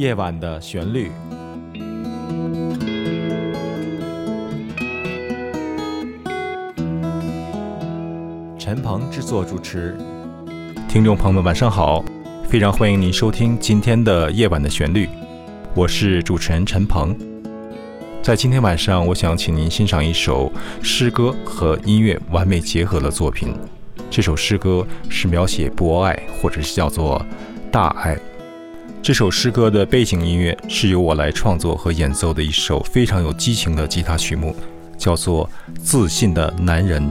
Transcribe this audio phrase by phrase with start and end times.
[0.00, 1.12] 夜晚的旋律。
[8.58, 9.94] 陈鹏制作主持，
[10.88, 12.02] 听众朋友们晚上好，
[12.48, 15.06] 非常欢迎您收听今天的夜晚的旋律，
[15.74, 17.14] 我是主持人陈鹏。
[18.22, 20.50] 在今天晚上，我想请您欣赏一首
[20.82, 23.54] 诗歌和音乐完美结合的作品。
[24.10, 27.22] 这首诗歌是描写博爱，或者是叫做
[27.70, 28.18] 大爱。
[29.02, 34.54] 这首诗歌的背景音乐是由我来创作和演奏的一首非常有激情的吉他曲目，
[34.98, 35.48] 叫做
[35.80, 37.02] 《自信的男人》。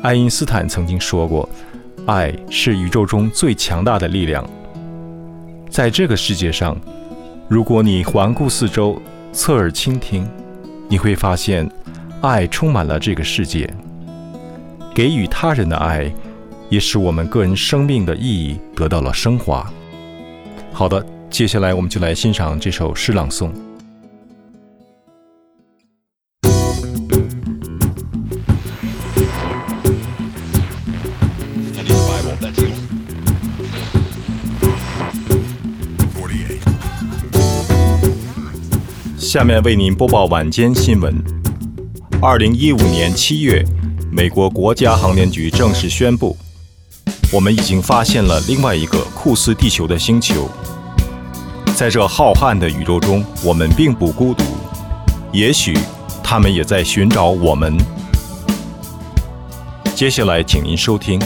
[0.00, 1.48] 爱因斯坦曾经说过
[2.06, 4.48] ：“爱是宇宙中最强大的力量。”
[5.68, 6.80] 在这个世界上，
[7.48, 8.96] 如果你环顾四周，
[9.32, 10.24] 侧耳倾听，
[10.88, 11.68] 你会发现，
[12.20, 13.68] 爱充满了这个世界。
[14.94, 16.12] 给予他人的爱，
[16.70, 19.68] 也使我们个人生命的意义得到了升华。
[20.72, 23.52] 好的，接下来我们就来欣赏这首诗朗诵。
[39.16, 41.14] 下面为您播报晚间新闻。
[42.20, 43.64] 二零一五年七月。
[44.14, 46.36] 美国国家航天局正式宣布，
[47.32, 50.50] 我们已经发现了另外一个酷似地球的星球。
[51.74, 54.44] 在这浩瀚的宇宙中，我们并不孤独。
[55.32, 55.74] 也许
[56.22, 57.74] 他们也在寻找我们。
[59.94, 61.18] 接下来，请您收听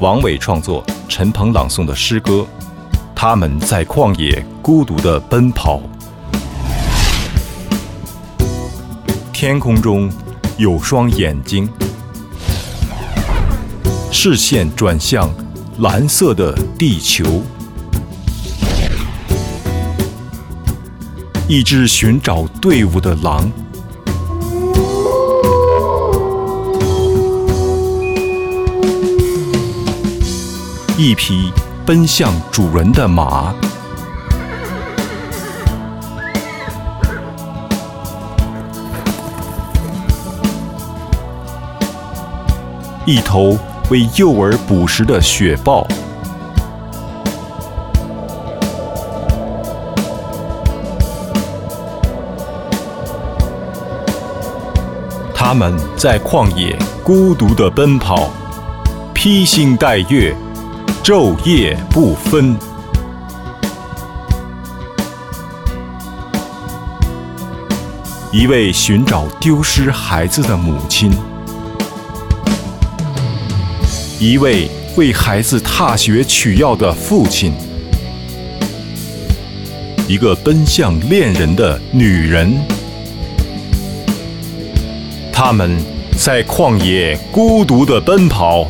[0.00, 2.46] 王伟创作、陈鹏朗诵的诗歌
[3.14, 5.80] 《他们在旷野孤独地奔跑》。
[9.32, 10.12] 天空中
[10.58, 11.66] 有双眼睛。
[14.12, 15.28] 视线转向
[15.78, 17.42] 蓝色的地球，
[21.48, 23.50] 一只寻找队伍的狼，
[30.96, 31.52] 一匹
[31.84, 33.52] 奔向主人的马，
[43.04, 43.58] 一头。
[43.90, 45.86] 为幼儿捕食的雪豹，
[55.34, 58.30] 他们在旷野孤独的奔跑，
[59.12, 60.34] 披星戴月，
[61.02, 62.56] 昼夜不分。
[68.32, 71.12] 一位寻找丢失孩子的母亲。
[74.20, 77.52] 一位为孩子踏雪取药的父亲，
[80.06, 82.54] 一个奔向恋人的女人，
[85.32, 85.76] 他们
[86.16, 88.68] 在旷野孤独的奔跑，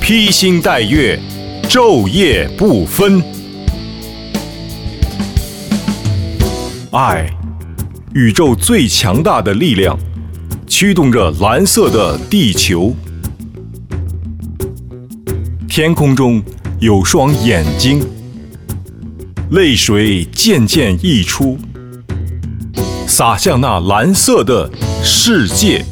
[0.00, 1.20] 披星戴月，
[1.68, 3.22] 昼夜不分。
[6.90, 7.30] 爱，
[8.14, 9.98] 宇宙最强大的力量，
[10.66, 12.96] 驱动着蓝色的地球。
[15.68, 16.42] 天空中
[16.80, 18.02] 有双眼睛，
[19.50, 21.58] 泪水渐渐溢出，
[23.06, 24.68] 洒向那蓝色的
[25.04, 25.84] 世界。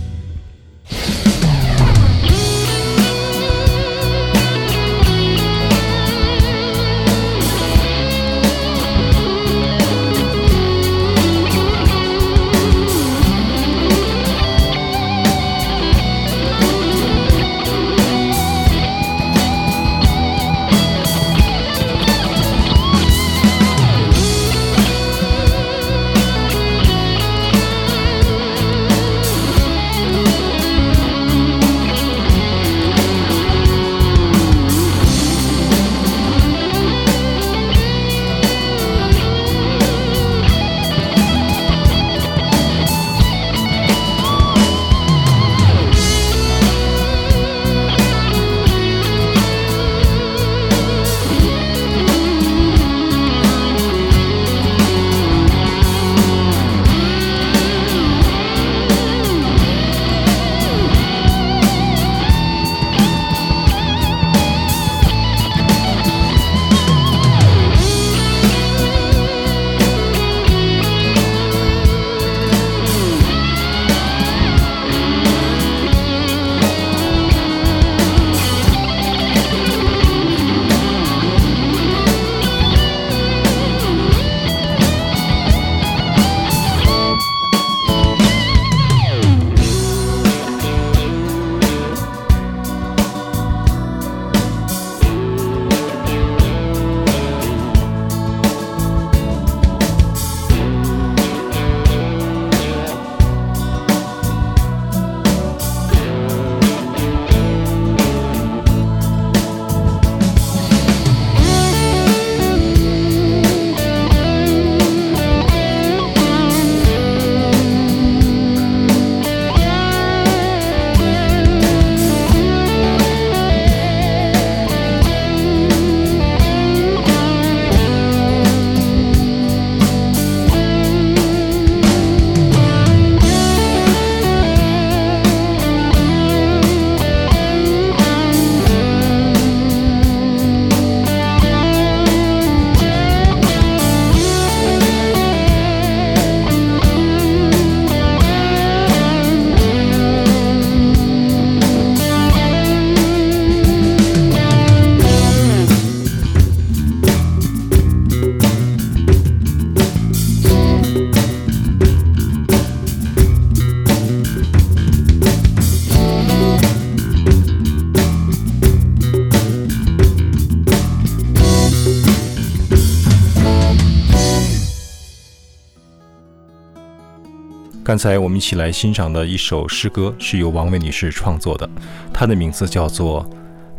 [177.86, 181.71] 刚才我们一起来欣赏的一首诗歌是由王维女士创作的，
[182.12, 183.22] 她的名字叫做《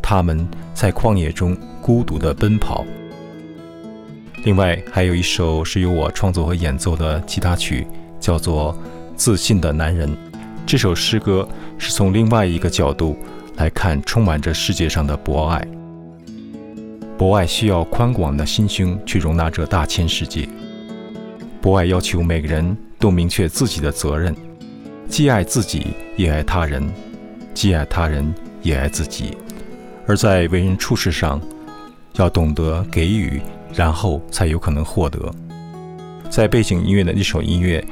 [0.01, 2.86] 他们在旷野中孤独的奔跑》。
[4.45, 7.86] 另外还有一首是由我创作和演奏的吉他曲，
[8.18, 8.74] 叫做
[9.18, 10.09] 《自信的男人》。
[10.65, 11.45] 这首诗歌
[11.77, 13.18] 是从另外一个角度
[13.57, 15.68] 来看充满着世界上的博爱。
[17.18, 20.48] 博爱需要宽广的心胸去容纳这大千世界。
[21.59, 24.35] 博爱要求每个人都明确自己的责任，
[25.07, 26.88] 既爱自己也爱他人，
[27.53, 29.38] 既爱他人也爱自己。
[30.05, 31.41] 而在为人处事上，
[32.15, 33.41] 要懂得给予，
[33.73, 35.31] 然后才有可能获得。
[36.29, 37.85] 在背景音乐的一首音乐，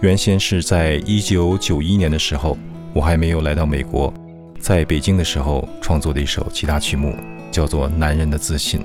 [0.00, 2.56] 原先是在一九九一年的时候，
[2.92, 4.12] 我还没有来到美国，
[4.58, 7.14] 在北京的时候创作的一首其他曲目，
[7.50, 8.80] 叫做《男人的自信》。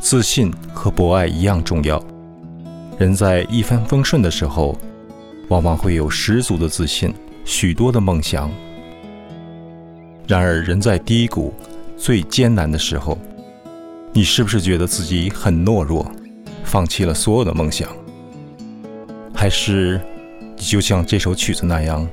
[0.00, 2.02] 自信和博爱一样重要。
[3.00, 4.78] 人在一帆风顺的时候，
[5.48, 7.14] 往往会有十足的自信，
[7.46, 8.50] 许多的梦想。
[10.28, 11.54] 然而，人在低谷、
[11.96, 13.16] 最艰难的时候，
[14.12, 16.12] 你是不是觉得自己很懦弱，
[16.62, 17.88] 放弃了所有的梦想？
[19.32, 19.98] 还是
[20.54, 22.06] 你就像这首曲子那样，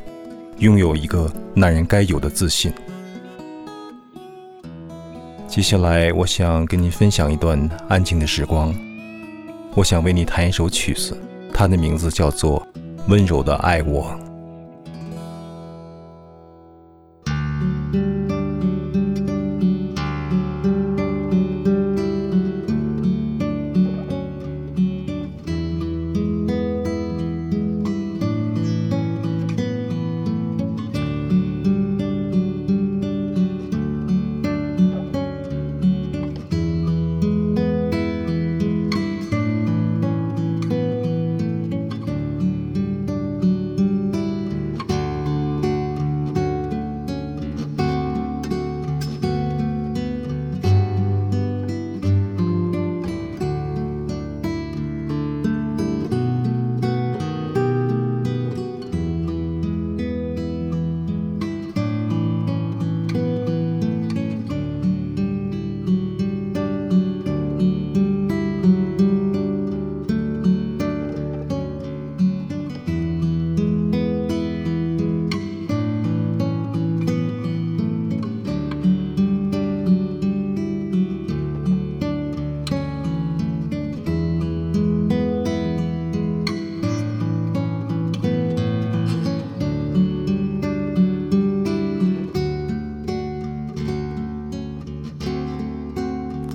[0.60, 2.72] 拥有一个男人该有的自信？
[5.50, 8.74] 接下来，我想跟你分享一段安静的时光。
[9.78, 11.16] 我想为你弹一首曲子，
[11.54, 12.60] 它的名字叫做
[13.08, 14.06] 《温柔的爱我》。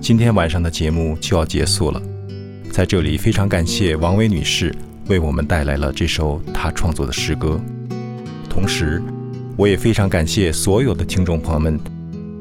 [0.03, 2.03] 今天晚上的节目就要结束了，
[2.73, 4.75] 在这里非常感谢王薇女士
[5.07, 7.61] 为我们带来了这首她创作的诗歌，
[8.51, 9.01] 同时，
[9.57, 11.79] 我也非常感谢所有的听众朋友们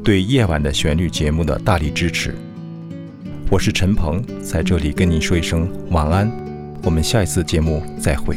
[0.03, 2.33] 对《夜晚的旋律》节目的大力支持。
[3.47, 6.31] 我是陈鹏，在这里跟您说一声晚安，
[6.81, 8.35] 我们下一次节目再会。